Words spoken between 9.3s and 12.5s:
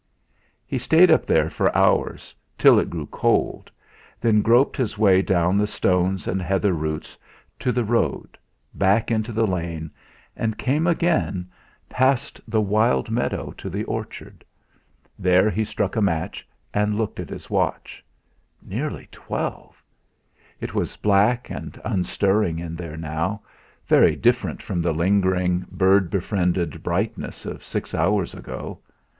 the lane, and came again past